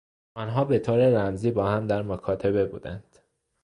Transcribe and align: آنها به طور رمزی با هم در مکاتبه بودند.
آنها 0.37 0.65
به 0.65 0.79
طور 0.79 1.09
رمزی 1.09 1.51
با 1.51 1.67
هم 1.71 1.87
در 1.87 2.01
مکاتبه 2.01 2.65
بودند. 2.65 3.17